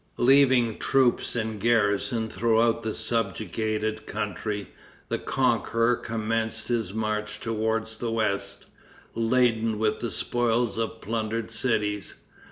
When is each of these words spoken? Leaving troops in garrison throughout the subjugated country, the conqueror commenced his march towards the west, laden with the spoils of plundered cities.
Leaving 0.17 0.79
troops 0.79 1.35
in 1.35 1.59
garrison 1.59 2.27
throughout 2.27 2.81
the 2.81 2.91
subjugated 2.91 4.07
country, 4.07 4.67
the 5.09 5.19
conqueror 5.19 5.95
commenced 5.95 6.69
his 6.69 6.91
march 6.91 7.39
towards 7.39 7.97
the 7.97 8.11
west, 8.11 8.65
laden 9.13 9.77
with 9.77 9.99
the 9.99 10.09
spoils 10.09 10.79
of 10.79 11.01
plundered 11.01 11.51
cities. 11.51 12.15